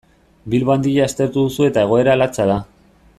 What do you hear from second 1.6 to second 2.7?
eta egoera latza da.